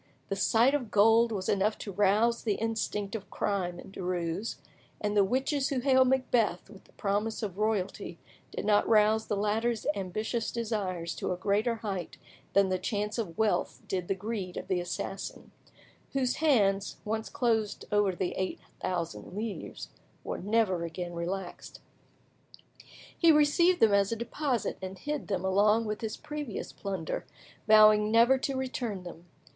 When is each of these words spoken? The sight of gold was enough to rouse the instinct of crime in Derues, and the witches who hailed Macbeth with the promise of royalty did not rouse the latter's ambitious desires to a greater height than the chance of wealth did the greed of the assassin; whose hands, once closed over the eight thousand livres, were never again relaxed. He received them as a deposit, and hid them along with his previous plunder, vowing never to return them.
The 0.29 0.35
sight 0.35 0.73
of 0.73 0.89
gold 0.89 1.31
was 1.31 1.47
enough 1.47 1.77
to 1.77 1.91
rouse 1.91 2.41
the 2.41 2.55
instinct 2.55 3.13
of 3.13 3.29
crime 3.29 3.79
in 3.79 3.91
Derues, 3.91 4.55
and 4.99 5.15
the 5.15 5.23
witches 5.23 5.69
who 5.69 5.79
hailed 5.79 6.07
Macbeth 6.07 6.71
with 6.71 6.85
the 6.85 6.91
promise 6.93 7.43
of 7.43 7.59
royalty 7.59 8.17
did 8.49 8.65
not 8.65 8.89
rouse 8.89 9.27
the 9.27 9.37
latter's 9.37 9.85
ambitious 9.95 10.51
desires 10.51 11.13
to 11.17 11.31
a 11.31 11.37
greater 11.37 11.75
height 11.75 12.17
than 12.53 12.69
the 12.69 12.79
chance 12.79 13.19
of 13.19 13.37
wealth 13.37 13.83
did 13.87 14.07
the 14.07 14.15
greed 14.15 14.57
of 14.57 14.69
the 14.69 14.79
assassin; 14.79 15.51
whose 16.13 16.37
hands, 16.37 16.97
once 17.05 17.29
closed 17.29 17.85
over 17.91 18.15
the 18.15 18.31
eight 18.37 18.59
thousand 18.79 19.35
livres, 19.35 19.89
were 20.23 20.39
never 20.39 20.83
again 20.83 21.13
relaxed. 21.13 21.79
He 23.15 23.31
received 23.31 23.79
them 23.79 23.93
as 23.93 24.11
a 24.11 24.15
deposit, 24.15 24.79
and 24.81 24.97
hid 24.97 25.27
them 25.27 25.45
along 25.45 25.85
with 25.85 26.01
his 26.01 26.17
previous 26.17 26.73
plunder, 26.73 27.27
vowing 27.67 28.09
never 28.09 28.39
to 28.39 28.57
return 28.57 29.03
them. 29.03 29.27